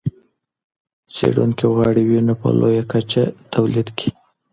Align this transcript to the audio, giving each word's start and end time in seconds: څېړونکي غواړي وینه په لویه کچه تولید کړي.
څېړونکي 1.13 1.65
غواړي 1.75 2.01
وینه 2.05 2.33
په 2.41 2.47
لویه 2.59 2.83
کچه 2.91 3.23
تولید 3.53 3.87
کړي. 3.97 4.09